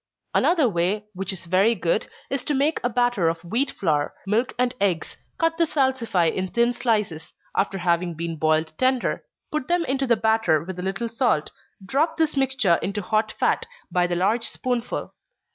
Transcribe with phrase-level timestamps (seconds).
[0.33, 4.55] Another way which is very good, is to make a batter of wheat flour, milk
[4.57, 9.85] and eggs; cut the Salsify in thin slices, (after having been boiled tender,) put them
[9.85, 11.51] into the batter with a little salt;
[11.85, 15.13] drop this mixture into hot fat, by the large spoonful.